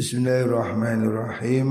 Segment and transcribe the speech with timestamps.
[0.00, 1.68] Bismillahirrahmanirrahim.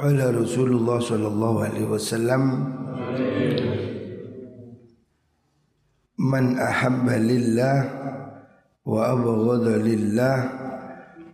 [0.00, 2.42] Qala Rasulullah sallallahu alaihi wasallam
[6.16, 7.76] Man ahabba lillah
[8.88, 10.36] wa abghada lillah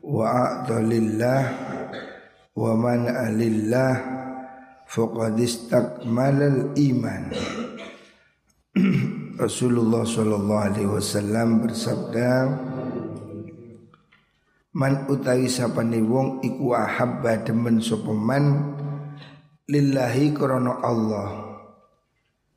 [0.02, 1.42] wa a'ta lillah
[2.58, 3.94] wa man alillah
[4.90, 7.30] faqad istakmalal iman
[9.46, 12.30] Rasulullah sallallahu alaihi wasallam bersabda
[14.70, 18.78] Man utawi sapane wong iku ahabba demen sapa man
[19.66, 21.50] lillahi krana Allah.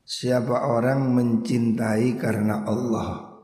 [0.04, 3.40] Siapa orang mencintai karena Allah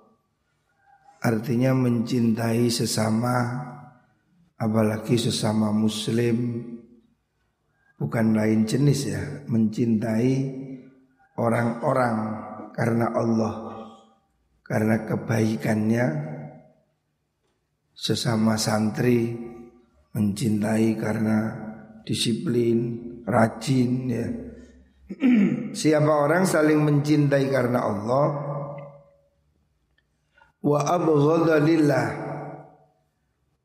[1.23, 3.63] Artinya mencintai sesama
[4.59, 6.59] Apalagi sesama muslim
[7.95, 10.31] Bukan lain jenis ya Mencintai
[11.39, 12.15] orang-orang
[12.75, 13.55] karena Allah
[14.59, 16.05] Karena kebaikannya
[17.99, 19.35] sesama santri
[20.15, 21.37] mencintai karena
[22.07, 22.77] disiplin,
[23.27, 24.27] rajin ya.
[25.79, 28.27] Siapa orang saling mencintai karena Allah
[30.59, 32.07] wa abghadha lillah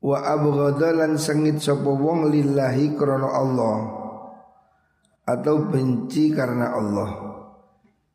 [0.00, 3.78] wa abghadha lan sengit sapa wong lillahi krana Allah
[5.24, 7.10] atau benci karena Allah.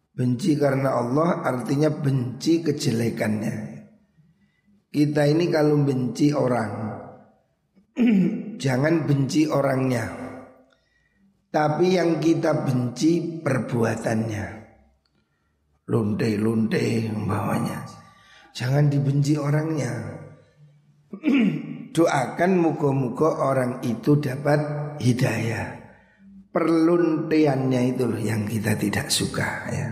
[0.10, 3.69] Benci karena Allah artinya benci kejelekannya.
[4.90, 6.90] Kita ini kalau benci orang
[8.64, 10.08] Jangan benci orangnya.
[11.50, 14.48] Tapi yang kita benci perbuatannya.
[15.90, 17.84] Lunte-lunte umpamanya.
[18.54, 19.94] Jangan dibenci orangnya.
[21.96, 24.62] Doakan muka-muka orang itu dapat
[25.02, 25.76] hidayah.
[26.54, 29.88] Perlunteannya itu loh yang kita tidak suka ya.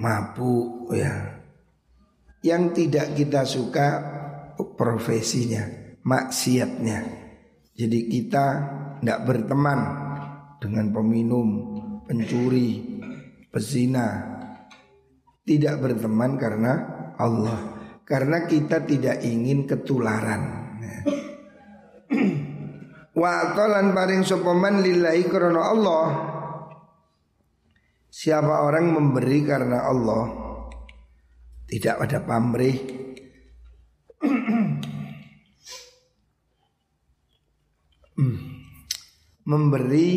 [0.00, 1.39] Mabuk ya
[2.40, 3.88] yang tidak kita suka
[4.56, 6.98] profesinya, maksiatnya.
[7.76, 8.46] Jadi kita
[9.00, 9.80] tidak berteman
[10.60, 11.48] dengan peminum,
[12.04, 13.00] pencuri,
[13.48, 14.36] pezina.
[15.40, 16.72] Tidak berteman karena
[17.16, 17.60] Allah.
[18.04, 20.42] Karena kita tidak ingin ketularan.
[23.20, 26.06] Wa atolan paring sopaman lillahi karena Allah.
[28.10, 30.39] Siapa orang memberi karena Allah
[31.70, 32.76] tidak ada pamrih.
[39.46, 40.10] Memberi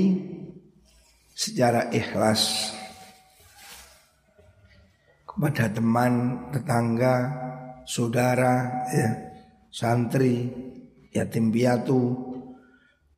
[1.31, 2.73] secara ikhlas
[5.23, 6.13] kepada teman,
[6.51, 7.15] tetangga,
[7.87, 9.09] saudara, ya,
[9.71, 10.51] santri,
[11.15, 12.01] yatim piatu,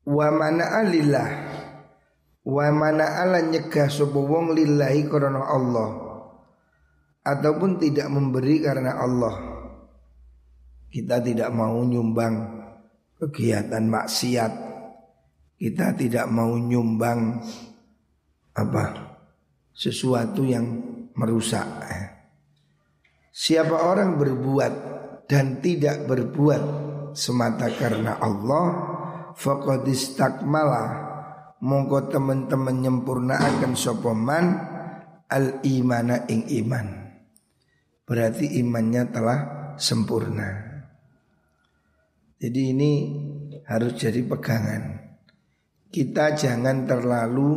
[0.05, 1.29] wa mana alillah,
[2.45, 6.04] wa mana ala nyegah sapa wong lillahi karena Allah
[7.25, 9.35] ataupun tidak memberi karena Allah.
[10.93, 12.35] Kita tidak mau nyumbang
[13.17, 14.53] kegiatan maksiat.
[15.57, 17.41] Kita tidak mau nyumbang
[18.55, 19.15] apa?
[19.75, 20.63] sesuatu yang
[21.19, 21.67] merusak.
[23.35, 24.73] Siapa orang berbuat
[25.27, 26.63] dan tidak berbuat
[27.11, 28.65] semata karena Allah,
[29.35, 31.03] faqad istakmala
[31.59, 34.45] mongko teman-teman nyempurnaaken sapa man
[35.27, 37.04] al imana ing iman
[38.05, 39.39] berarti imannya telah
[39.75, 40.49] sempurna.
[42.37, 42.91] Jadi ini
[43.65, 45.01] harus jadi pegangan.
[45.89, 47.51] Kita jangan terlalu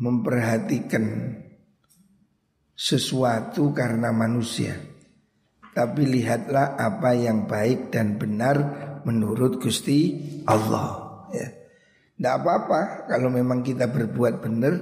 [0.00, 1.36] memperhatikan
[2.72, 4.74] sesuatu karena manusia.
[5.72, 8.56] Tapi lihatlah apa yang baik dan benar
[9.04, 11.24] menurut Gusti Allah.
[11.32, 11.48] Ya.
[12.16, 14.74] Tidak apa-apa kalau memang kita berbuat benar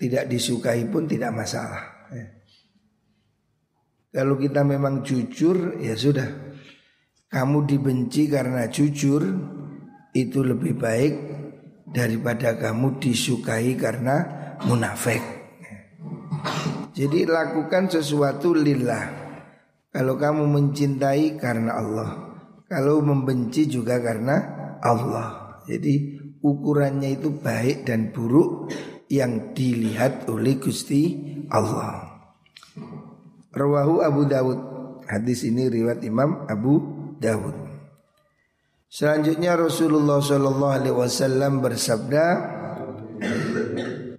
[0.00, 1.99] Tidak disukai pun tidak masalah.
[4.10, 6.50] Kalau kita memang jujur ya sudah.
[7.30, 9.22] Kamu dibenci karena jujur
[10.10, 11.14] Itu lebih baik
[11.86, 14.26] Daripada kamu disukai karena
[14.66, 15.22] munafik.
[16.90, 19.06] Jadi lakukan sesuatu lillah.
[19.94, 22.10] Kalau kamu mencintai karena Allah
[22.66, 24.36] Kalau membenci juga karena
[24.82, 25.62] Allah.
[25.70, 28.74] Jadi ukurannya itu baik dan buruk
[29.06, 31.14] Yang dilihat oleh Gusti
[31.46, 32.09] Allah
[33.50, 34.58] Rawahu Abu Dawud.
[35.10, 36.78] Hadis ini riwayat Imam Abu
[37.18, 37.56] Dawud.
[38.90, 42.26] Selanjutnya Rasulullah Shallallahu Alaihi Wasallam bersabda,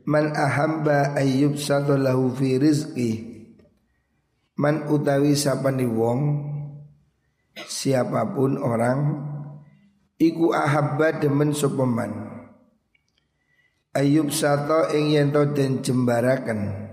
[0.03, 1.55] Man ahabba ayyub
[1.99, 3.11] lahu fi rizqi
[4.59, 6.21] Man utawi sapani wong
[7.55, 8.99] Siapa pun orang
[10.17, 12.29] Iku ahabba demen sopeman
[13.91, 16.90] Ayub sato ing yento den jembarakan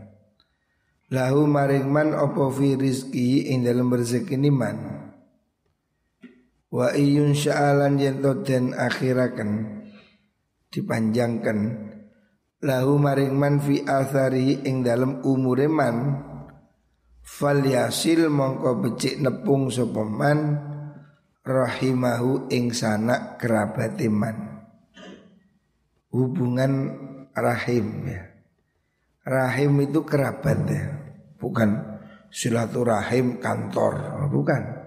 [1.09, 4.77] Lahu maring man opo fi rizki ing dalam rezeki man.
[6.69, 9.81] Wa iyun sya'alan yento den akhirakan
[10.69, 11.59] dipanjangkan
[12.61, 15.97] lahu maring man fi athari ing dalam umure man.
[17.25, 20.61] Fal yasil mongko becik nepung sapa man
[21.41, 24.61] rahimahu ing sanak kerabat man.
[26.13, 26.73] Hubungan
[27.33, 28.38] rahim ya
[29.29, 30.85] rahim itu kerabat ya
[31.37, 32.01] bukan
[32.33, 34.79] silaturahim kantor bukan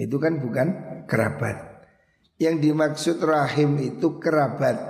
[0.00, 0.68] itu kan bukan
[1.04, 1.84] kerabat.
[2.40, 4.80] Yang dimaksud rahim itu kerabat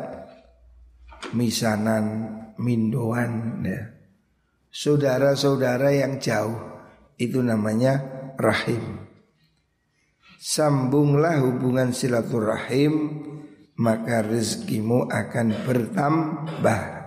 [1.34, 2.30] misanan,
[2.60, 3.90] mindoan ya.
[4.70, 6.54] Saudara-saudara yang jauh
[7.18, 7.98] itu namanya
[8.38, 9.10] rahim.
[10.38, 13.26] Sambunglah hubungan silaturahim
[13.74, 17.00] maka rezekimu akan bertambah.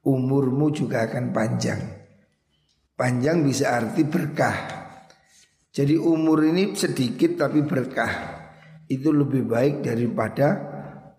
[0.00, 1.80] Umurmu juga akan panjang.
[2.96, 4.56] Panjang bisa arti berkah.
[5.70, 8.12] Jadi umur ini sedikit tapi berkah.
[8.88, 10.56] Itu lebih baik daripada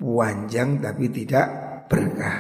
[0.01, 1.47] panjang tapi tidak
[1.87, 2.37] berkah.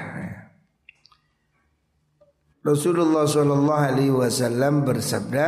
[2.61, 5.47] Rasulullah Shallallahu Alaihi Wasallam bersabda,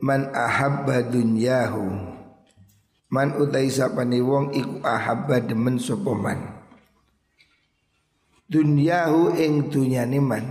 [0.00, 1.84] "Man ahabba dunyahu,
[3.12, 6.57] man utai sapani wong iku ahabba demen sopoman.
[8.48, 10.46] Dunyahu ing dunyane man.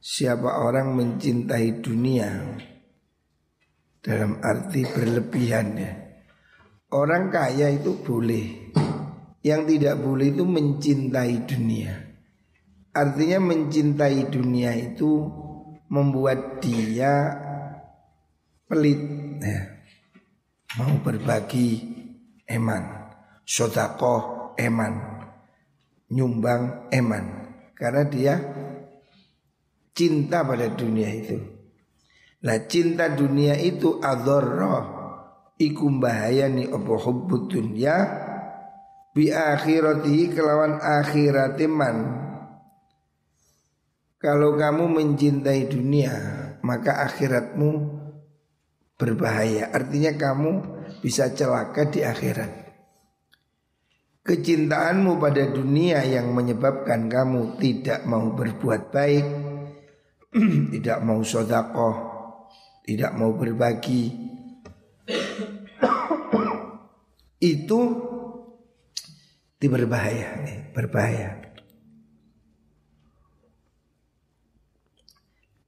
[0.00, 2.32] Siapa orang mencintai dunia,
[4.02, 5.92] dalam arti berlebihan ya.
[6.96, 8.72] Orang kaya itu boleh.
[9.44, 11.92] Yang tidak boleh itu mencintai dunia.
[12.92, 15.28] Artinya mencintai dunia itu
[15.92, 17.36] membuat dia
[18.64, 19.00] pelit
[19.44, 19.60] ya.
[20.80, 21.84] Mau berbagi
[22.48, 23.12] eman,
[23.44, 25.11] sodakoh eman,
[26.12, 27.24] nyumbang eman.
[27.72, 28.34] Karena dia
[29.96, 31.40] cinta pada dunia itu.
[32.44, 35.00] Lah cinta dunia itu adharra
[35.56, 37.96] iku bahayani apa hubbud dunya
[39.14, 41.96] bi akhirati kelawan akhirat man.
[44.22, 46.14] Kalau kamu mencintai dunia,
[46.62, 47.70] maka akhiratmu
[48.94, 49.74] berbahaya.
[49.74, 50.50] Artinya kamu
[51.02, 52.61] bisa celaka di akhirat.
[54.22, 59.26] Kecintaanmu pada dunia yang menyebabkan kamu tidak mau berbuat baik,
[60.78, 61.96] tidak mau sodakoh,
[62.86, 64.14] tidak mau berbagi
[67.42, 67.80] itu
[69.58, 71.42] berbahaya nih, berbahaya.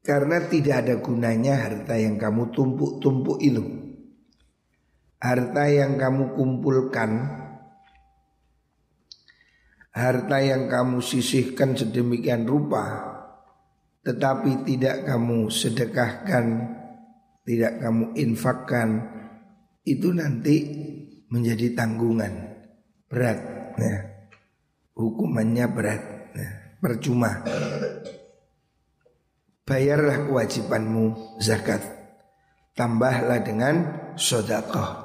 [0.04, 3.64] Karena tidak ada gunanya harta yang kamu tumpuk-tumpuk itu.
[5.16, 7.43] Harta yang kamu kumpulkan
[9.94, 13.14] Harta yang kamu sisihkan sedemikian rupa
[14.02, 16.46] Tetapi tidak kamu sedekahkan
[17.44, 18.88] tidak kamu infakkan
[19.84, 20.56] itu nanti
[21.28, 22.32] menjadi tanggungan
[23.04, 23.38] berat
[23.76, 23.96] ya.
[24.96, 26.02] hukumannya berat
[26.32, 26.50] ya.
[26.80, 27.44] percuma
[29.68, 31.84] bayarlah kewajibanmu zakat
[32.72, 33.74] tambahlah dengan
[34.16, 35.04] sodakoh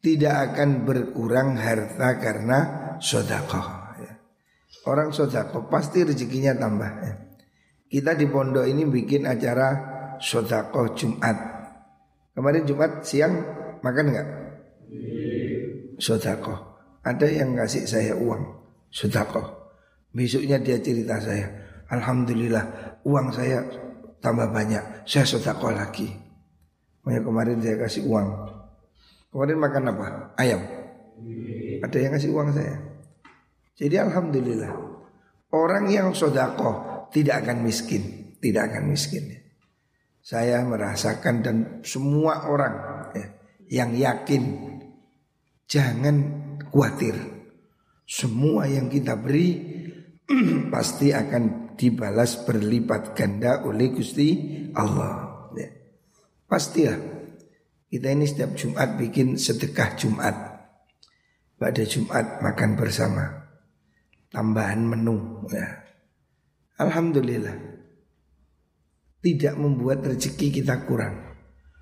[0.00, 2.58] tidak akan berkurang harta karena
[3.00, 3.66] sodakoh
[3.98, 4.12] ya.
[4.86, 7.12] orang sodakoh pasti rezekinya tambah ya.
[7.90, 11.36] kita di pondok ini bikin acara sodakoh Jumat.
[12.36, 13.34] Kemarin Jumat siang
[13.80, 14.28] makan nggak?
[15.96, 16.58] Sodakoh.
[17.00, 18.44] Ada yang ngasih saya uang
[18.92, 19.72] sodakoh.
[20.12, 21.48] Besoknya dia cerita saya,
[21.88, 22.64] Alhamdulillah
[23.08, 23.64] uang saya
[24.20, 25.08] tambah banyak.
[25.08, 26.12] Saya sodakoh lagi.
[27.02, 28.28] Makanya kemarin saya kasih uang.
[29.32, 30.06] Kemarin makan apa?
[30.36, 30.60] Ayam.
[31.80, 32.76] Ada yang ngasih uang saya.
[33.80, 34.72] Jadi alhamdulillah
[35.56, 39.40] orang yang sodakoh tidak akan miskin, tidak akan miskin.
[40.20, 42.74] Saya merasakan dan semua orang
[43.16, 43.26] ya,
[43.72, 44.42] yang yakin
[45.64, 46.16] jangan
[46.68, 47.16] khawatir.
[48.04, 49.48] Semua yang kita beri
[50.74, 54.28] pasti akan dibalas berlipat ganda oleh Gusti
[54.76, 55.48] Allah.
[55.56, 55.72] Ya.
[56.44, 57.16] Pastilah.
[57.90, 60.36] Kita ini setiap Jumat bikin sedekah Jumat.
[61.58, 63.39] Pada Jumat makan bersama.
[64.30, 65.66] Tambahan menu ya.
[66.78, 67.70] Alhamdulillah
[69.20, 71.36] tidak membuat rezeki kita kurang.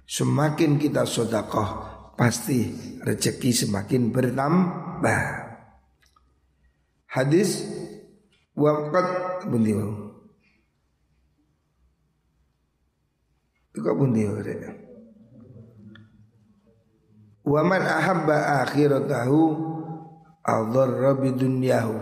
[0.09, 1.85] Semakin kita sodakoh,
[2.17, 2.73] pasti
[3.05, 5.23] rezeki semakin bertambah.
[7.09, 7.69] Hadis
[8.57, 9.73] waqat bundi
[13.69, 13.97] Itu kok
[17.49, 19.41] Waman ahabba akhiratahu
[20.49, 21.97] Adharra bidunyahu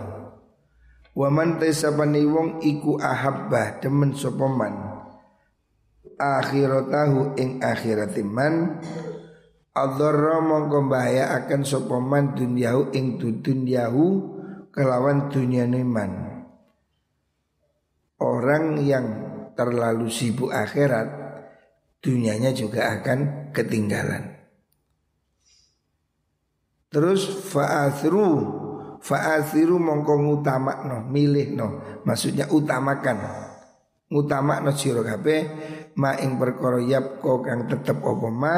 [1.17, 5.01] Waman taisapani wong iku ahabba Demen sopaman
[6.17, 8.85] akhiratahu ing akhiratiman
[9.77, 14.05] Adharra mongko bahaya akan sopaman dunyahu ing dunyahu
[14.73, 16.41] kelawan dunia man.
[18.17, 19.05] Orang yang
[19.53, 21.05] terlalu sibuk akhirat
[22.01, 24.41] dunianya juga akan ketinggalan.
[26.89, 28.29] Terus fa'athru
[29.01, 30.13] fa'athiru mongko
[30.85, 31.67] no milih no
[32.03, 33.17] maksudnya utamakan
[34.09, 35.41] no sira kabeh
[35.97, 38.55] ma ing perkara yapko kang tetep apa ma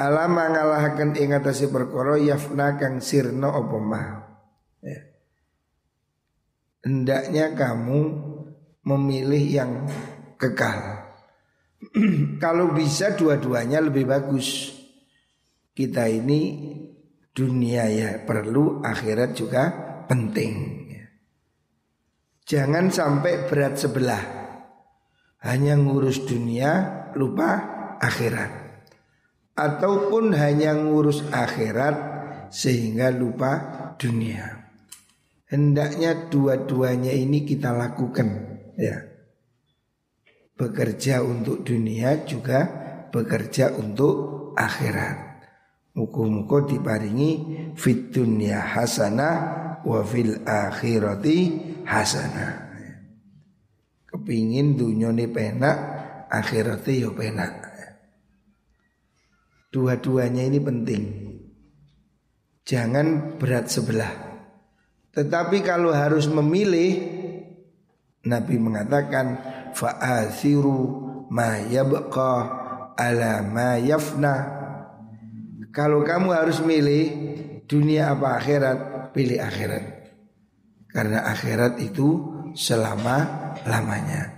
[0.00, 4.06] alama ngalahaken ing atase perkara yafna kang sirna apa mah.
[4.80, 5.00] Ya.
[6.80, 8.00] Hendaknya kamu
[8.88, 9.72] memilih yang
[10.40, 11.04] kekal.
[12.42, 14.72] Kalau bisa dua-duanya lebih bagus.
[15.76, 16.72] Kita ini
[17.40, 19.72] dunia ya perlu, akhirat juga
[20.04, 20.84] penting.
[22.44, 24.20] Jangan sampai berat sebelah.
[25.40, 27.48] Hanya ngurus dunia, lupa
[27.96, 28.60] akhirat
[29.60, 31.96] ataupun hanya ngurus akhirat
[32.48, 33.52] sehingga lupa
[34.00, 34.72] dunia.
[35.50, 38.28] Hendaknya dua-duanya ini kita lakukan
[38.80, 39.04] ya.
[40.56, 42.68] Bekerja untuk dunia juga
[43.10, 45.29] bekerja untuk akhirat.
[46.00, 47.30] Muka-muka diparingi
[47.76, 49.36] fit dunia hasanah
[49.84, 51.38] wa fil akhirati
[51.84, 52.72] hasanah.
[54.08, 55.76] Kepingin dunia ini penak,
[56.32, 57.52] akhiratnya yo penak.
[59.68, 61.04] Dua-duanya ini penting.
[62.64, 64.10] Jangan berat sebelah.
[65.14, 66.96] Tetapi kalau harus memilih,
[68.24, 69.36] Nabi mengatakan
[69.76, 70.80] fa'athiru
[71.28, 72.32] ma yabqa
[72.96, 74.59] ala ma yafna.
[75.70, 77.04] Kalau kamu harus milih
[77.70, 78.78] dunia apa akhirat,
[79.14, 79.84] pilih akhirat.
[80.90, 82.26] Karena akhirat itu
[82.58, 84.34] selama lamanya.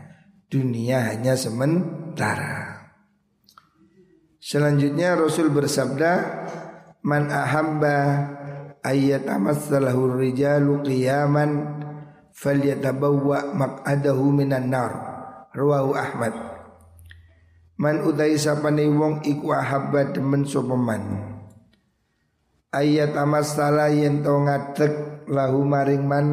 [0.52, 2.84] Dunia hanya sementara.
[4.36, 6.12] Selanjutnya Rasul bersabda
[7.02, 7.98] Man ahabba
[8.84, 11.50] ayat amassalahu rijalu qiyaman
[12.30, 14.92] falyatabawwa maq'adahu minan nar
[15.50, 16.51] Rawahu Ahmad
[17.80, 20.76] Man utai sapane wong iku ahabba demen sapa
[22.72, 26.26] Ayat amassala yen to ngadeg lahu maring man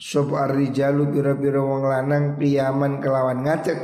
[0.00, 3.78] sapa rijalu pira-pira wong lanang qiyaman kelawan ngadeg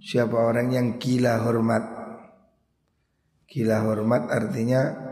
[0.00, 1.84] Siapa orang yang gila hormat
[3.48, 5.06] Gila hormat artinya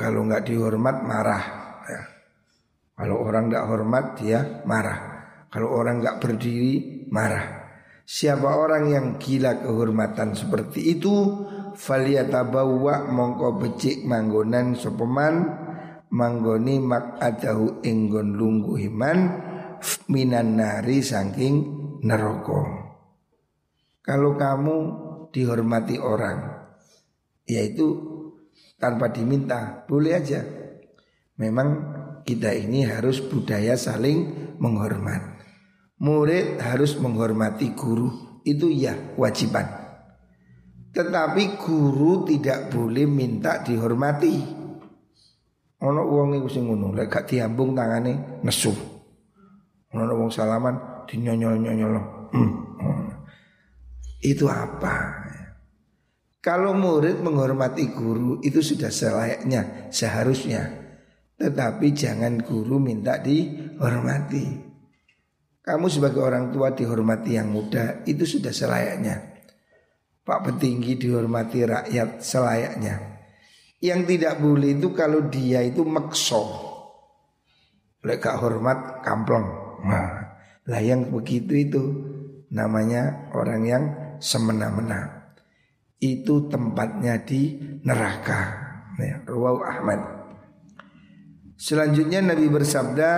[0.00, 1.44] kalau nggak dihormat marah.
[1.84, 2.00] Ya.
[2.96, 4.98] Kalau orang nggak hormat dia marah.
[5.52, 7.59] Kalau orang nggak berdiri marah.
[8.10, 11.46] Siapa orang yang gila kehormatan seperti itu
[11.78, 15.46] Faliyatabawa mongko becik manggonan sopeman
[16.10, 19.18] Manggoni mak adahu enggon lungguhiman
[20.10, 21.54] Minan nari saking
[22.02, 22.66] neroko
[24.02, 24.76] Kalau kamu
[25.30, 26.60] dihormati orang
[27.50, 27.98] yaitu
[28.78, 30.46] tanpa diminta boleh aja.
[31.34, 31.68] Memang
[32.22, 35.29] kita ini harus budaya saling menghormat
[36.00, 39.68] murid harus menghormati guru itu ya kewajiban
[40.90, 44.34] tetapi guru tidak boleh minta dihormati
[45.80, 48.72] ono uang iku sing ngono lek gak diambung tangane nesu
[49.92, 51.94] ono wong salaman dinyonyol-nyonyol
[52.32, 52.52] hmm.
[54.24, 55.20] itu apa
[56.40, 60.72] kalau murid menghormati guru itu sudah selayaknya, seharusnya.
[61.36, 64.69] Tetapi jangan guru minta dihormati.
[65.60, 69.40] Kamu sebagai orang tua dihormati yang muda itu sudah selayaknya.
[70.24, 73.20] Pak petinggi dihormati rakyat selayaknya.
[73.80, 76.68] Yang tidak boleh itu kalau dia itu makso.
[78.00, 79.46] Lek hormat kamplong.
[79.84, 80.08] Nah,
[80.64, 81.82] lah yang begitu itu
[82.52, 83.84] namanya orang yang
[84.20, 85.20] semena-mena
[86.00, 88.68] itu tempatnya di neraka.
[89.00, 90.00] Ya, Ruwau Ahmad.
[91.60, 93.10] Selanjutnya Nabi bersabda,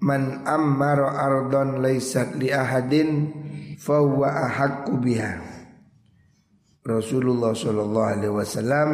[0.00, 3.28] "Man ammara ardon laisat li ahadin
[3.76, 5.32] huwa ahaqqu biha."
[6.80, 8.88] Rasulullah Shallallahu alaihi wasallam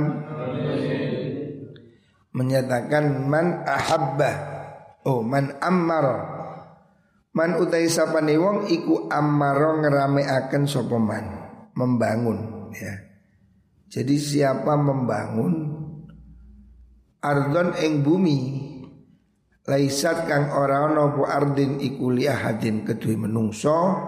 [2.35, 4.33] menyatakan man ahabba
[5.07, 6.19] oh man ammara
[7.33, 11.25] man utai sapane wong iku ammara ngerameaken sapa man
[11.77, 12.95] membangun ya.
[13.87, 15.55] Jadi siapa membangun
[17.23, 18.39] ardon eng bumi
[19.66, 23.99] laisat kang ora ana apa ardin iku li ahadin kedue menungso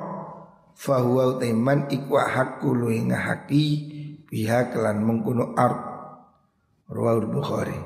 [0.78, 3.66] fahuwa teman iku hakku luwih ngahaki
[4.30, 5.98] pihak kelan mengkuno ard.
[6.88, 7.76] Rawahul Bukhari.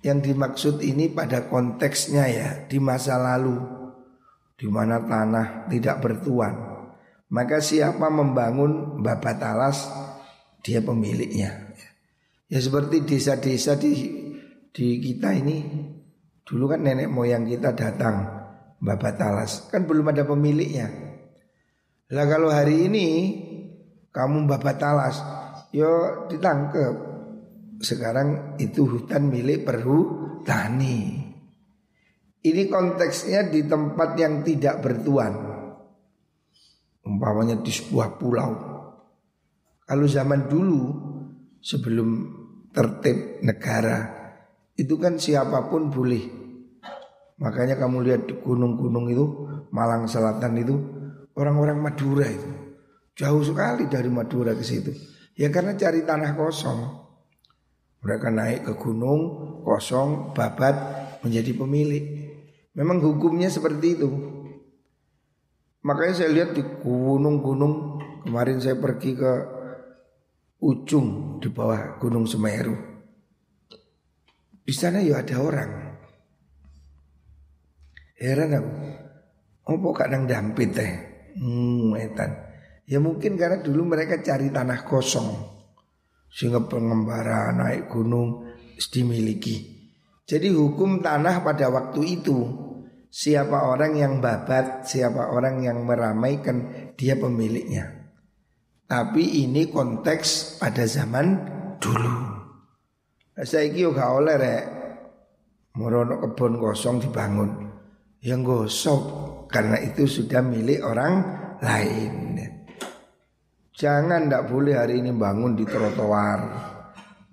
[0.00, 3.60] Yang dimaksud ini pada konteksnya ya di masa lalu
[4.56, 6.54] di mana tanah tidak bertuan.
[7.28, 9.84] Maka siapa membangun babat alas
[10.64, 11.76] dia pemiliknya.
[12.48, 13.92] Ya seperti desa-desa di
[14.72, 15.83] di kita ini
[16.44, 18.44] dulu kan nenek moyang kita datang
[18.84, 20.86] babat talas kan belum ada pemiliknya.
[22.12, 23.08] Lah kalau hari ini
[24.14, 25.16] kamu babat talas,
[25.74, 27.16] yo ditangkap.
[27.82, 31.26] Sekarang itu hutan milik perhutani.
[32.44, 35.32] Ini konteksnya di tempat yang tidak bertuan.
[37.04, 38.52] Umpamanya di sebuah pulau.
[39.84, 40.82] Kalau zaman dulu
[41.58, 42.08] sebelum
[42.72, 44.23] tertib negara
[44.74, 46.24] itu kan siapa pun boleh.
[47.38, 49.26] Makanya kamu lihat gunung-gunung itu
[49.74, 50.74] Malang Selatan itu
[51.34, 52.64] orang-orang Madura itu
[53.14, 54.90] jauh sekali dari Madura ke situ.
[55.34, 57.02] Ya karena cari tanah kosong.
[58.04, 59.20] Mereka naik ke gunung
[59.64, 60.76] kosong, babat
[61.24, 62.04] menjadi pemilik.
[62.76, 64.10] Memang hukumnya seperti itu.
[65.84, 69.32] Makanya saya lihat di gunung-gunung kemarin saya pergi ke
[70.60, 72.93] ujung di bawah Gunung Semeru.
[74.64, 75.70] Di sana ya ada orang.
[78.16, 78.72] Heran aku.
[79.64, 80.92] Apa kadang dampit teh?
[81.36, 82.32] Hmm, etan.
[82.88, 85.28] Ya mungkin karena dulu mereka cari tanah kosong.
[86.32, 88.48] Sehingga pengembara naik gunung
[88.90, 89.72] dimiliki.
[90.24, 92.64] Jadi hukum tanah pada waktu itu
[93.12, 98.04] Siapa orang yang babat Siapa orang yang meramaikan Dia pemiliknya
[98.84, 101.40] tapi ini konteks pada zaman
[101.80, 102.33] dulu.
[103.34, 104.64] Saya kira gak oleh rek.
[105.74, 107.50] Merono kebun kosong dibangun.
[108.22, 109.02] Yang gosok
[109.50, 111.14] karena itu sudah milik orang
[111.58, 112.38] lain.
[113.74, 116.40] Jangan tidak boleh hari ini bangun di trotoar,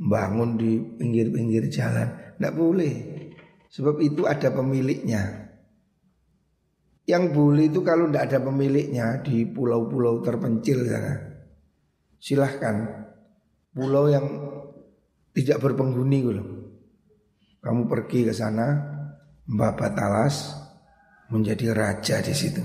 [0.02, 2.94] bangun di pinggir-pinggir jalan, tidak boleh.
[3.70, 5.54] Sebab itu ada pemiliknya.
[7.06, 11.32] Yang boleh itu kalau tidak ada pemiliknya di pulau-pulau terpencil sana
[12.22, 12.86] silahkan
[13.74, 14.26] pulau yang
[15.32, 16.44] tidak berpenghuni gitu.
[17.62, 18.74] Kamu pergi ke sana,
[19.48, 20.58] Mbak Batalas
[21.32, 22.64] menjadi raja di situ.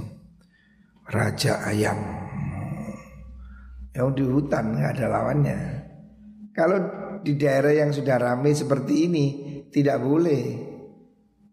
[1.06, 1.98] Raja ayam.
[3.94, 5.58] Yang di hutan nggak ada lawannya.
[6.52, 6.78] Kalau
[7.20, 9.26] di daerah yang sudah ramai seperti ini
[9.70, 10.42] tidak boleh.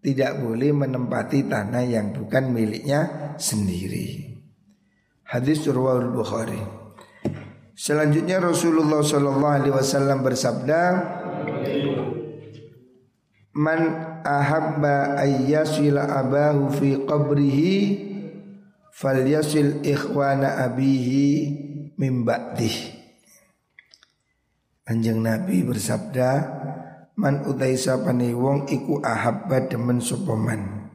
[0.03, 4.35] Tidak boleh menempati tanah yang bukan miliknya sendiri.
[5.23, 6.82] Hadis Surwahul Bukhari.
[7.73, 10.81] Selanjutnya Rasulullah Shallallahu Alaihi Wasallam bersabda,
[13.53, 13.81] Man
[14.21, 17.73] ahabba ayyasila abahu fi qabrihi
[18.93, 21.25] falyasil ikhwana abihi
[21.97, 22.73] min ba'dih.
[24.86, 26.29] Anjing Nabi bersabda,
[27.17, 30.93] Man utai sapani wong iku ahabba demen sopoman.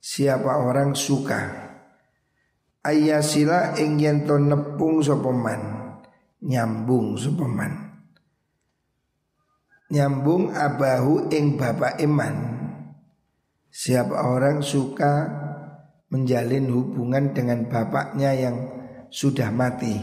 [0.00, 1.63] Siapa orang suka
[2.84, 5.32] ayasila ing yen to nepung sapa
[6.44, 7.44] nyambung sapa
[9.88, 12.34] nyambung abahu ing bapak iman
[13.72, 15.44] siapa orang suka
[16.14, 18.56] menjalin hubungan dengan bapaknya yang
[19.10, 19.98] sudah mati?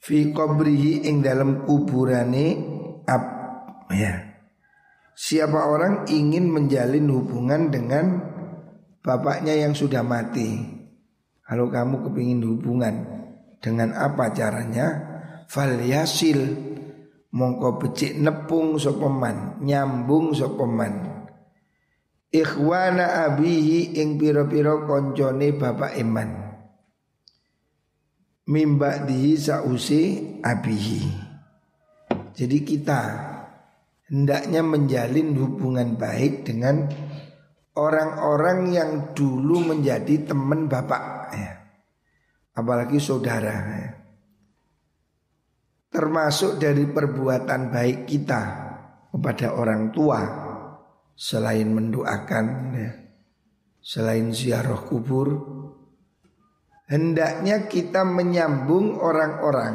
[0.00, 2.46] Fi qabrihi ing dalam kuburane
[3.04, 3.24] ab
[3.92, 4.32] ya.
[5.12, 8.18] Siapa orang ingin menjalin hubungan dengan
[9.04, 10.73] bapaknya yang sudah mati
[11.44, 12.94] kalau kamu kepingin hubungan
[13.60, 15.12] dengan apa caranya?
[15.44, 16.40] Fal yasil
[17.36, 21.12] mongko becik nepung sopeman, nyambung sopeman.
[22.32, 26.30] Ikhwana abihi ing piro-piro koncone bapak iman.
[28.48, 30.02] Mimba dihi sausi
[30.42, 31.02] abihi.
[32.34, 33.00] Jadi kita
[34.10, 36.90] hendaknya menjalin hubungan baik dengan
[37.78, 41.52] orang-orang yang dulu menjadi teman bapak ya.
[42.54, 43.90] apalagi saudara ya.
[45.90, 48.42] termasuk dari perbuatan baik kita
[49.10, 50.20] kepada orang tua
[51.14, 52.90] selain mendoakan ya,
[53.78, 55.28] selain ziarah kubur
[56.90, 59.74] hendaknya kita menyambung orang-orang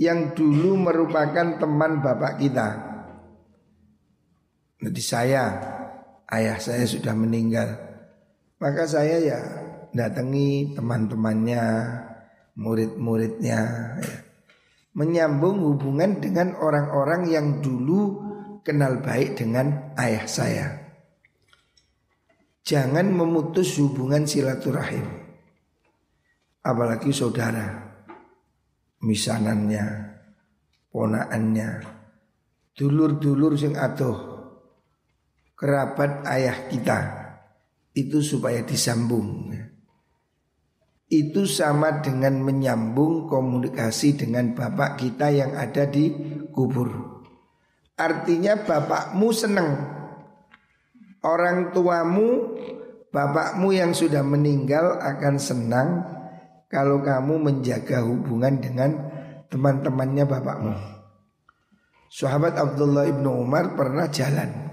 [0.00, 2.92] yang dulu merupakan teman bapak kita
[4.82, 5.42] jadi saya
[6.34, 7.70] ayah saya sudah meninggal.
[8.58, 9.38] Maka saya ya
[9.92, 11.64] datangi teman-temannya,
[12.56, 13.60] murid-muridnya,
[14.00, 14.16] ya.
[14.92, 18.20] menyambung hubungan dengan orang-orang yang dulu
[18.60, 20.66] kenal baik dengan ayah saya.
[22.62, 25.04] Jangan memutus hubungan silaturahim,
[26.62, 27.90] apalagi saudara,
[29.02, 29.84] misanannya,
[30.94, 31.70] ponaannya,
[32.76, 34.32] dulur-dulur sing atuh
[35.58, 36.98] kerabat ayah kita
[37.94, 39.54] itu supaya disambung.
[41.12, 46.08] Itu sama dengan menyambung komunikasi dengan bapak kita yang ada di
[46.48, 46.88] kubur.
[48.00, 49.70] Artinya bapakmu senang.
[51.20, 52.56] Orang tuamu,
[53.12, 55.88] bapakmu yang sudah meninggal akan senang
[56.72, 58.90] kalau kamu menjaga hubungan dengan
[59.52, 60.74] teman-temannya bapakmu.
[62.08, 64.72] Sahabat Abdullah ibnu Umar pernah jalan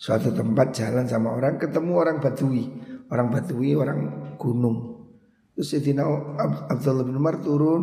[0.00, 2.64] suatu tempat jalan sama orang ketemu orang Badui,
[3.12, 4.00] orang Badui orang
[4.40, 4.89] gunung.
[5.60, 6.08] Terus Sayyidina
[6.72, 7.82] Abdullah bin Umar turun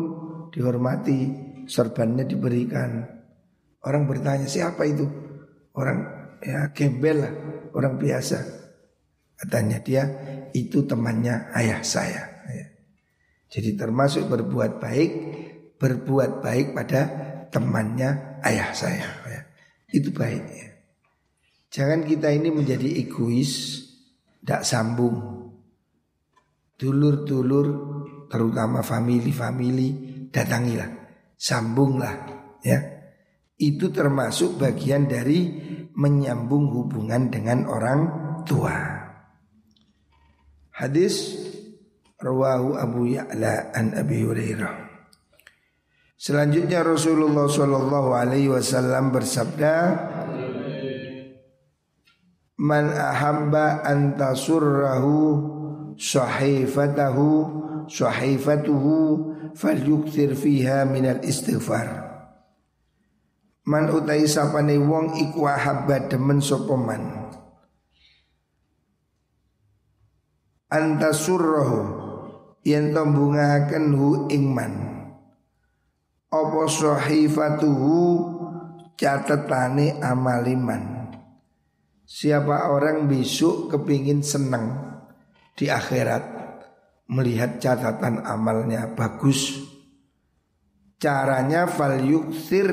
[0.49, 1.29] dihormati,
[1.69, 3.05] serbannya diberikan.
[3.85, 5.05] Orang bertanya siapa itu?
[5.77, 6.09] Orang
[6.41, 7.33] ya gembel lah,
[7.77, 8.41] orang biasa.
[9.37, 10.09] Katanya dia
[10.57, 12.41] itu temannya ayah saya.
[12.49, 12.65] Ya.
[13.45, 15.11] Jadi termasuk berbuat baik,
[15.77, 17.01] berbuat baik pada
[17.53, 19.05] temannya ayah saya.
[19.29, 19.41] Ya.
[19.93, 20.49] Itu baik.
[21.69, 23.85] Jangan kita ini menjadi egois,
[24.41, 25.36] tidak sambung
[26.77, 27.67] dulur-dulur
[28.29, 29.89] terutama family-family
[30.29, 30.89] datangilah,
[31.33, 32.13] sambunglah
[32.61, 32.79] ya.
[33.57, 35.49] Itu termasuk bagian dari
[35.97, 37.99] menyambung hubungan dengan orang
[38.45, 38.77] tua.
[40.77, 41.33] Hadis
[42.21, 44.73] rawahu Abu Ya'la an Abi Hurairah.
[46.17, 49.73] Selanjutnya Rasulullah Shallallahu Alaihi Wasallam bersabda,
[52.61, 55.56] Man ahabba antasurrahu
[55.97, 57.27] sahifatahu
[57.89, 58.95] sahifatuhu
[59.57, 62.07] falyukthir fiha minal istighfar
[63.67, 67.27] Man utai sapane wong iku ahabba demen sapa man?
[70.71, 71.79] Anta surrahu
[72.63, 74.73] yen tombungaken hu ing man?
[76.31, 77.99] Apa sahifatuhu
[78.95, 81.11] catetane amaliman
[82.07, 84.86] Siapa orang besok kepingin senang
[85.57, 86.23] di akhirat
[87.09, 89.57] melihat catatan amalnya bagus.
[91.01, 92.69] Caranya fal yuksir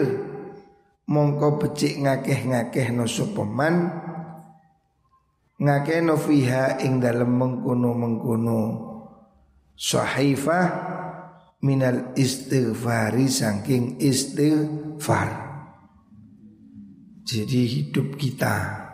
[1.08, 3.92] mongko becik ngakeh-ngakeh no sopeman
[5.60, 8.60] ngakeh no fiha ing dalam mengkuno mengkuno
[9.76, 10.66] sahifah
[11.64, 15.44] minal istighfari saking istighfar.
[17.24, 18.84] Jadi hidup kita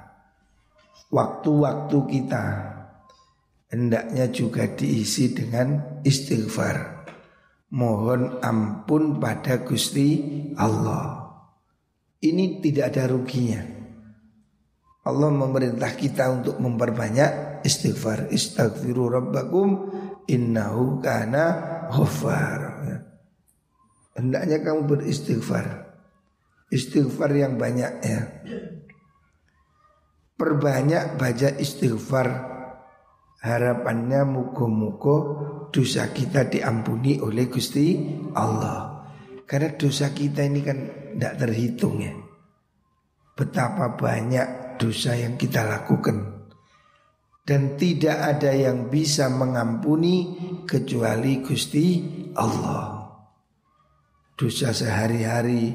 [1.11, 2.44] waktu-waktu kita
[3.70, 7.06] hendaknya juga diisi dengan istighfar.
[7.70, 10.18] Mohon ampun pada Gusti
[10.59, 11.22] Allah.
[12.20, 13.62] Ini tidak ada ruginya.
[15.06, 18.28] Allah memerintah kita untuk memperbanyak istighfar.
[18.35, 19.68] Istaghfiru rabbakum
[20.26, 21.44] innahu kana
[21.88, 22.83] ghafar.
[24.18, 25.94] Hendaknya kamu beristighfar.
[26.68, 28.20] Istighfar yang banyak ya.
[30.35, 32.49] Perbanyak baca istighfar
[33.40, 35.16] Harapannya mugo-mugo
[35.72, 37.96] dosa kita diampuni oleh Gusti
[38.37, 39.09] Allah.
[39.48, 40.79] Karena dosa kita ini kan
[41.16, 42.12] tidak terhitung ya.
[43.33, 46.44] Betapa banyak dosa yang kita lakukan.
[47.40, 50.37] Dan tidak ada yang bisa mengampuni
[50.68, 51.87] kecuali Gusti
[52.37, 53.00] Allah.
[54.37, 55.72] Dosa sehari-hari,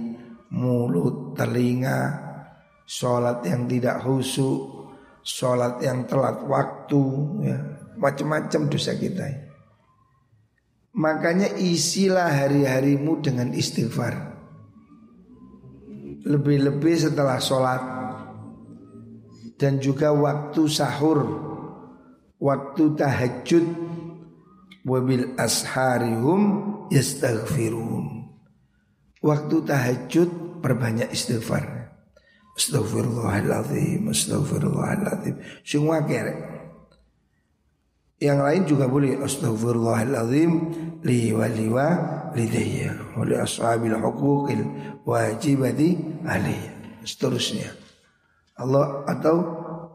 [0.53, 1.99] mulut, telinga,
[2.85, 4.74] sholat yang tidak khusyuk,
[5.25, 7.01] sholat yang telat waktu,
[7.41, 7.57] ya,
[7.97, 9.25] macam-macam dosa kita.
[10.95, 14.37] Makanya isilah hari-harimu dengan istighfar.
[16.23, 17.83] Lebih-lebih setelah sholat
[19.59, 21.19] dan juga waktu sahur,
[22.39, 23.65] waktu tahajud,
[24.87, 26.41] wabil asharihum
[26.93, 28.29] yastaghfirun.
[29.25, 30.29] Waktu tahajud
[30.61, 31.74] perbanyak istighfar.
[32.55, 35.35] Astagfirullahaladzim Astagfirullahaladzim
[35.67, 36.39] Semua kerek.
[38.15, 39.19] Yang lain juga boleh.
[39.19, 40.51] Astagfirullahaladzim
[41.03, 41.87] Li wa li wa
[42.31, 42.95] lidayya
[43.27, 44.63] li ashabil hukukil
[45.03, 47.69] wajibati aliyya Seterusnya.
[48.55, 49.35] Allah atau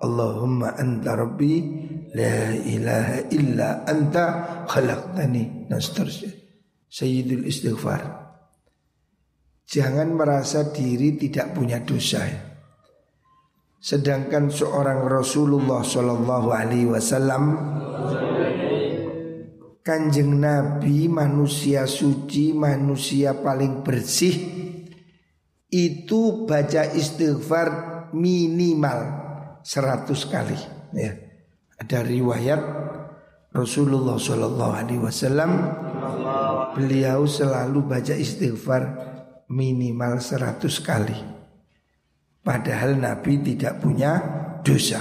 [0.05, 1.65] Allahumma anta rabbi
[2.13, 4.25] La ilaha illa anta
[4.69, 6.31] khalaqtani Dan seterusnya.
[6.93, 8.21] Sayyidul istighfar.
[9.65, 12.27] Jangan merasa diri tidak punya dosa.
[12.27, 12.50] ya.
[13.81, 17.57] Sedangkan seorang Rasulullah Shallallahu Alaihi Wasallam
[19.81, 24.37] Kanjeng Nabi manusia suci Manusia paling bersih
[25.73, 27.69] Itu baca istighfar
[28.13, 29.01] minimal
[29.65, 30.61] 100 kali
[30.93, 31.17] ya.
[31.81, 32.61] Ada riwayat
[33.49, 35.57] Rasulullah Shallallahu Alaihi Wasallam
[36.77, 39.09] Beliau selalu baca istighfar
[39.49, 41.40] minimal 100 kali
[42.51, 44.19] Padahal Nabi tidak punya
[44.67, 44.99] dosa.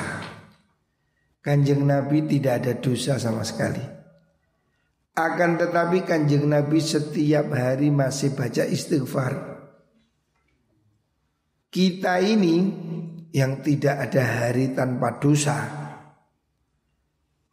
[1.42, 3.82] Kanjeng Nabi tidak ada dosa sama sekali.
[5.18, 9.34] Akan tetapi kanjeng Nabi setiap hari masih baca istighfar.
[11.74, 12.70] Kita ini
[13.34, 15.58] yang tidak ada hari tanpa dosa.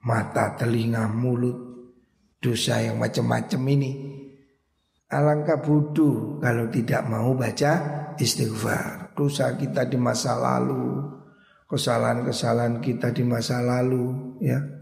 [0.05, 1.65] Mata, telinga, mulut
[2.37, 3.93] Dosa yang macam-macam ini.
[5.09, 7.73] Alangkah bodoh kalau tidak mau baca
[8.21, 11.17] istighfar Dosa kita di masa lalu
[11.67, 14.77] Kesalahan-kesalahan kita di masa lalu ya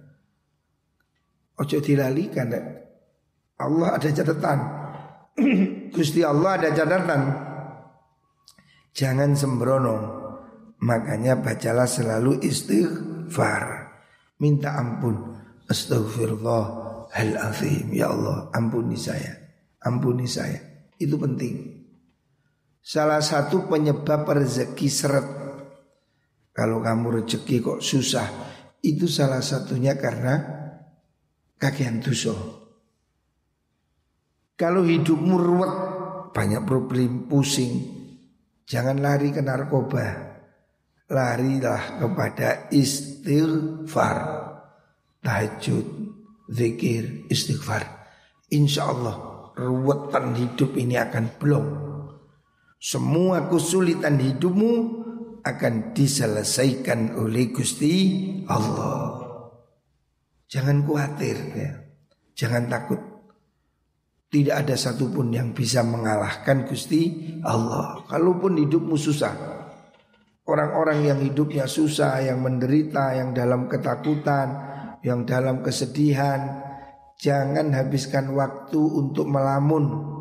[1.54, 2.64] Ojo dilalikan deh.
[3.62, 4.58] Allah ada catatan.
[5.94, 7.22] Gusti Allah ada catatan.
[8.90, 9.96] Jangan sembrono.
[10.82, 13.94] Makanya bacalah selalu istighfar.
[14.42, 15.38] Minta ampun.
[15.70, 16.64] Astagfirullah
[17.14, 17.94] hal azim.
[17.94, 19.38] Ya Allah, ampuni saya.
[19.86, 20.58] Ampuni saya.
[20.98, 21.73] Itu penting.
[22.84, 25.24] Salah satu penyebab rezeki seret.
[26.52, 28.28] Kalau kamu rezeki kok susah,
[28.84, 30.36] itu salah satunya karena
[31.56, 32.36] kakean dosa.
[34.52, 35.74] Kalau hidupmu ruwet,
[36.36, 37.72] banyak problem, pusing,
[38.68, 40.36] jangan lari ke narkoba.
[41.08, 44.18] Larilah kepada istighfar,
[45.24, 45.88] tahajud,
[46.52, 48.04] zikir, istighfar.
[48.52, 49.16] Insya Allah
[49.56, 51.93] ruwetan hidup ini akan belum.
[52.84, 54.72] Semua kesulitan hidupmu
[55.40, 57.96] akan diselesaikan oleh Gusti
[58.44, 59.24] Allah.
[60.44, 61.80] Jangan khawatir ya.
[62.36, 63.00] Jangan takut.
[64.28, 68.04] Tidak ada satupun yang bisa mengalahkan Gusti Allah.
[68.04, 69.32] Kalaupun hidupmu susah.
[70.44, 74.60] Orang-orang yang hidupnya susah, yang menderita, yang dalam ketakutan,
[75.00, 76.60] yang dalam kesedihan,
[77.16, 80.13] jangan habiskan waktu untuk melamun.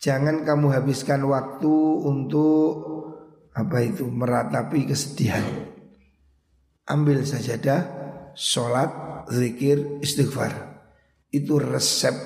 [0.00, 1.76] Jangan kamu habiskan waktu
[2.08, 2.72] untuk
[3.52, 5.44] apa itu meratapi kesedihan.
[6.88, 7.80] Ambil sajadah
[8.32, 8.88] sholat,
[9.28, 10.80] zikir, istighfar.
[11.28, 12.16] Itu resep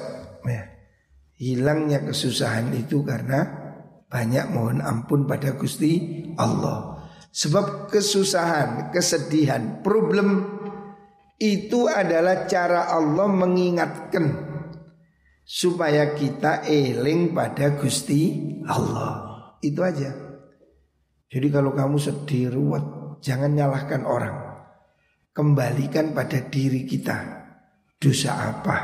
[0.46, 0.70] ya.
[1.34, 3.42] Hilangnya kesusahan itu karena
[4.06, 7.02] banyak mohon ampun pada Gusti Allah.
[7.34, 10.46] Sebab kesusahan, kesedihan, problem
[11.42, 14.53] itu adalah cara Allah mengingatkan
[15.44, 19.54] supaya kita eling pada Gusti Allah.
[19.61, 20.11] Itu aja.
[21.28, 22.85] Jadi kalau kamu sedih ruwet,
[23.20, 24.37] jangan nyalahkan orang.
[25.35, 27.44] Kembalikan pada diri kita
[28.04, 28.76] Dosa apa?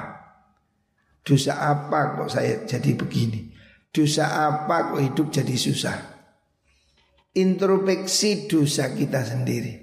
[1.20, 3.53] Dosa apa kok saya jadi begini?
[3.92, 5.99] Dosa apa kok hidup jadi susah?
[7.37, 9.79] Introspeksi dosa kita sendiri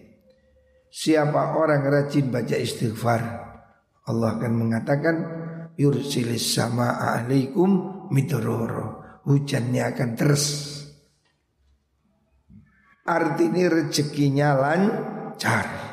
[0.92, 3.22] Siapa orang rajin baca istighfar
[4.04, 5.16] Allah akan mengatakan
[5.78, 10.46] Yursilis sama alaikum mitroro Hujannya akan terus
[13.08, 15.88] Artinya rezekinya lancar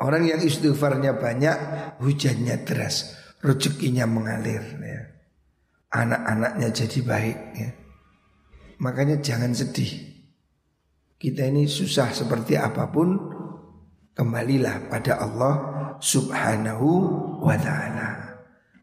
[0.00, 1.56] Orang yang istighfarnya banyak,
[2.00, 3.12] hujannya deras,
[3.44, 4.64] rezekinya mengalir.
[4.80, 5.00] Ya.
[5.92, 7.38] Anak-anaknya jadi baik.
[7.52, 7.70] Ya.
[8.80, 9.92] Makanya jangan sedih.
[11.20, 13.12] Kita ini susah seperti apa pun,
[14.16, 15.52] kembalilah pada Allah
[16.00, 16.88] Subhanahu
[17.44, 18.08] wa Ta'ala.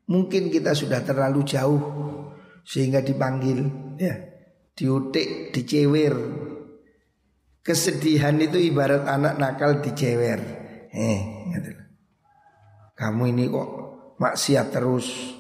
[0.08, 1.82] Mungkin kita sudah terlalu jauh
[2.64, 3.68] sehingga dipanggil,
[4.00, 4.16] ya,
[4.78, 6.16] diutik, dicewer.
[7.66, 10.40] Kesedihan itu ibarat anak nakal dicewer.
[10.94, 11.20] Eh,
[11.52, 11.76] gitu.
[12.96, 13.70] Kamu ini kok
[14.22, 15.36] maksiat terus.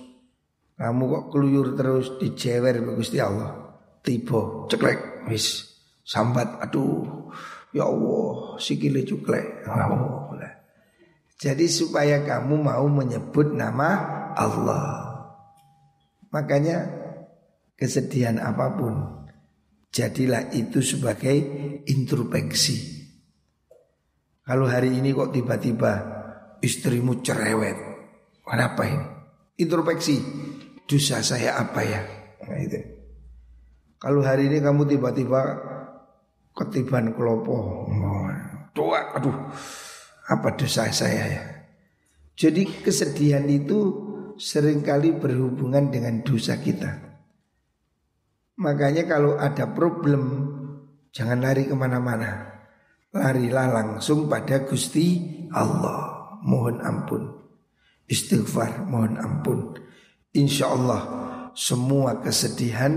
[0.76, 3.80] Kamu kok keluyur terus dicewer Gusti Allah.
[4.04, 5.68] Tiba ceklek wis
[6.06, 7.32] sambat aduh
[7.72, 9.68] ya Allah sikile cuklek.
[9.68, 10.32] Oh,
[11.38, 13.90] Jadi supaya kamu mau menyebut nama
[14.34, 15.06] Allah.
[16.34, 16.90] Makanya
[17.78, 18.94] kesedihan apa pun
[19.94, 21.38] jadilah itu sebagai
[21.86, 23.06] introspeksi.
[24.42, 25.94] Kalau hari ini kok tiba-tiba
[26.64, 27.78] istrimu cerewet,
[28.42, 29.08] kenapa ini?
[29.62, 30.18] Introspeksi,
[30.90, 32.02] dosa saya apa ya?
[32.48, 32.80] Nah, itu.
[33.98, 35.42] Kalau hari ini kamu tiba-tiba
[36.54, 37.90] ketiban kelopo,
[38.74, 39.36] doa, aduh,
[40.28, 41.44] apa dosa saya ya?
[42.38, 44.06] Jadi kesedihan itu
[44.38, 47.08] sering kali berhubungan dengan dosa kita.
[48.62, 50.54] Makanya kalau ada problem,
[51.10, 52.58] jangan lari ke mana-mana
[53.18, 56.38] larilah langsung pada Gusti Allah.
[56.46, 57.24] Mohon ampun.
[58.08, 59.76] Istighfar, mohon ampun.
[60.32, 61.02] Insya Allah
[61.58, 62.94] semua kesedihan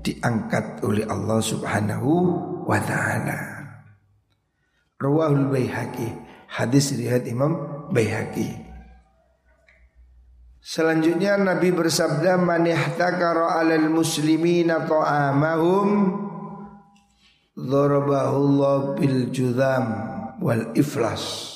[0.00, 2.10] diangkat oleh Allah Subhanahu
[2.64, 3.36] wa taala.
[4.96, 6.08] Rawahul Baihaqi,
[6.50, 8.66] hadis riwayat Imam Baihaqi.
[10.66, 16.22] Selanjutnya Nabi bersabda man ihtakara 'alal muslimina ta'amahum
[17.56, 19.84] Darabahullah bil judam
[20.42, 21.54] wal iflas.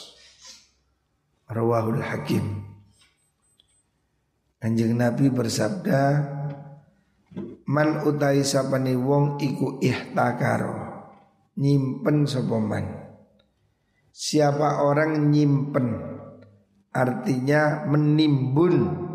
[1.50, 2.70] Rawahul Hakim.
[4.60, 6.20] Kanjeng Nabi bersabda
[7.64, 11.00] Man utai sapani wong iku ihtakaro
[11.56, 12.99] Nyimpen sopoman
[14.10, 15.88] Siapa orang nyimpen?
[16.90, 19.06] Artinya menimbun.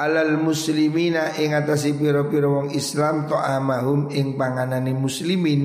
[0.00, 5.62] Alal muslimina ing atasi pira-pira wong Islam amahum ing panganani muslimin.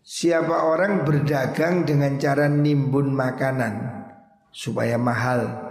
[0.00, 4.08] Siapa orang berdagang dengan cara nimbun makanan
[4.48, 5.68] supaya mahal.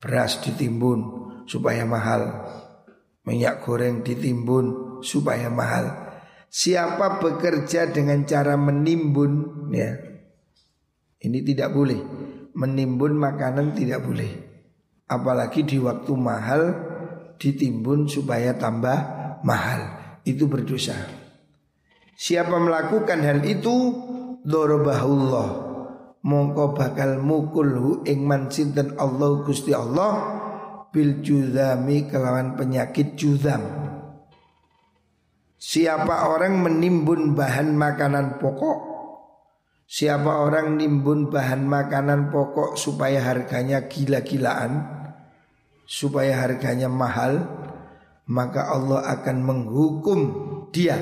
[0.00, 1.00] Beras ditimbun
[1.44, 2.48] supaya mahal.
[3.28, 6.07] Minyak goreng ditimbun supaya mahal
[6.48, 9.32] siapa bekerja dengan cara menimbun
[9.72, 9.96] ya
[11.22, 12.00] ini tidak boleh
[12.56, 14.48] menimbun makanan tidak boleh
[15.08, 16.62] Apalagi di waktu mahal
[17.40, 18.98] ditimbun supaya tambah
[19.40, 19.96] mahal.
[20.28, 20.92] Itu berdosa.
[22.12, 24.04] Siapa melakukan hal itu
[24.44, 25.70] Dorobahullah
[26.18, 30.36] Mongko bakal mukulhu ing man sinten Allah Gusti Allah
[30.92, 33.87] bil judami kelawan penyakit judam.
[35.58, 38.78] Siapa orang menimbun bahan makanan pokok
[39.88, 44.98] Siapa orang nimbun bahan makanan pokok supaya harganya gila-gilaan
[45.88, 47.48] supaya harganya mahal,
[48.28, 50.20] maka Allah akan menghukum
[50.68, 51.00] dia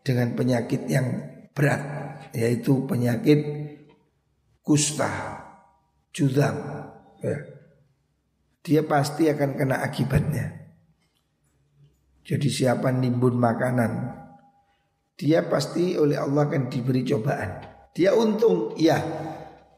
[0.00, 1.20] dengan penyakit yang
[1.52, 1.84] berat,
[2.32, 3.44] yaitu penyakit
[4.64, 5.12] kusta,
[6.16, 6.56] judam.
[7.20, 7.38] Ya.
[8.64, 10.65] Dia pasti akan kena akibatnya.
[12.26, 13.92] Jadi siapa nimbun makanan,
[15.14, 17.62] dia pasti oleh Allah akan diberi cobaan.
[17.94, 18.98] Dia untung, ya,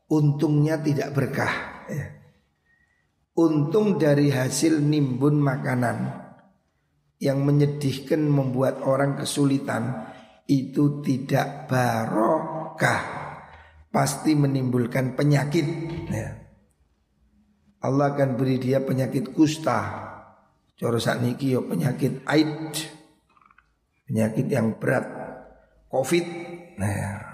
[0.08, 1.84] untungnya tidak berkah.
[1.92, 2.18] Ya
[3.38, 6.26] untung dari hasil nimbun makanan
[7.22, 10.10] yang menyedihkan membuat orang kesulitan
[10.50, 13.02] itu tidak barokah
[13.94, 15.66] pasti menimbulkan penyakit
[16.10, 16.28] ya.
[17.78, 20.07] Allah akan beri dia penyakit kusta
[20.78, 22.70] Coro niki yo penyakit aid
[24.06, 25.04] Penyakit yang berat
[25.90, 26.26] Covid
[26.78, 27.26] nah.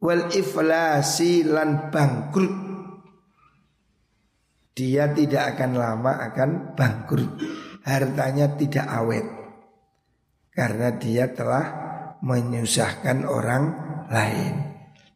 [0.00, 2.66] Wal iflasi lan bangkrut
[4.76, 7.32] dia tidak akan lama akan bangkrut.
[7.80, 9.24] Hartanya tidak awet.
[10.52, 11.64] Karena dia telah
[12.20, 13.64] menyusahkan orang
[14.12, 14.54] lain.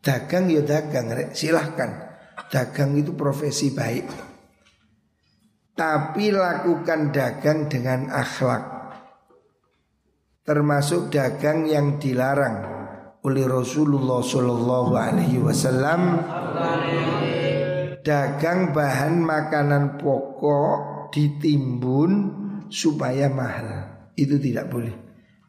[0.01, 2.09] Dagang ya dagang, silahkan.
[2.49, 4.30] Dagang itu profesi baik.
[5.81, 8.69] Tapi lakukan dagang dengan akhlak.
[10.45, 12.69] Termasuk dagang yang dilarang
[13.25, 16.21] oleh Rasulullah Shallallahu Alaihi Wasallam
[18.05, 22.13] dagang bahan makanan pokok ditimbun
[22.69, 23.89] supaya mahal.
[24.13, 24.93] Itu tidak boleh.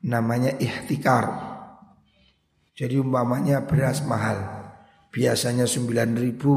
[0.07, 1.27] Namanya ihtikar.
[2.71, 4.39] Jadi umpamanya beras mahal.
[5.11, 6.51] Biasanya 9 ribu,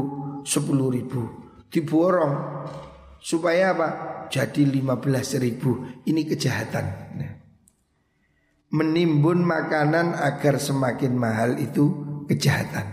[0.47, 1.21] 10 ribu.
[1.67, 2.35] Diborong.
[3.25, 3.89] Supaya apa?
[4.29, 5.81] Jadi 15 ribu.
[6.05, 6.85] Ini kejahatan.
[7.17, 7.33] Nah.
[8.69, 11.89] Menimbun makanan agar semakin mahal itu
[12.29, 12.85] kejahatan.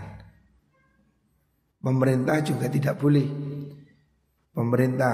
[1.77, 3.29] Pemerintah juga tidak boleh.
[4.49, 5.13] Pemerintah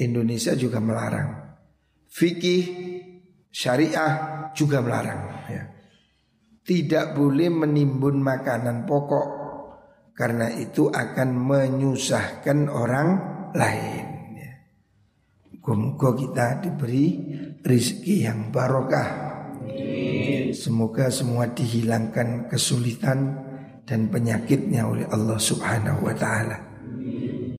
[0.00, 1.60] Indonesia juga melarang.
[2.08, 2.64] Fikih
[3.52, 5.20] syariah juga melarang.
[5.52, 5.64] Ya.
[6.64, 9.26] Tidak boleh menimbun makanan pokok
[10.16, 13.08] karena itu akan menyusahkan orang
[13.52, 14.07] lain.
[15.68, 15.76] Ya.
[15.76, 17.06] Moga kita diberi
[17.60, 19.28] rizki yang barokah.
[20.48, 23.36] Semoga semua dihilangkan kesulitan
[23.84, 26.67] dan penyakitnya oleh Allah Subhanahu wa taala.